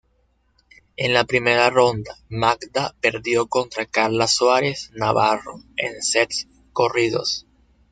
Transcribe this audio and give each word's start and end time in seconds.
En 0.97 1.13
la 1.13 1.25
primera 1.25 1.69
ronda, 1.69 2.17
Magda 2.27 2.95
perdió 3.01 3.45
contra 3.45 3.85
Carla 3.85 4.27
Suárez 4.27 4.89
Navarro 4.95 5.61
en 5.77 6.01
sets 6.01 6.47
corridos. 6.73 7.45